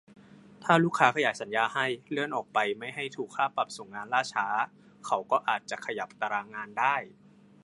[0.63, 4.47] ถ้าลูกค้าขยายสัญญาให้ เลื่อนออกไปไม่ให้ถูกค่าปรับส่งงานล่าช้า
[5.05, 6.95] เขาก็อาจจะขยับตารางงานได้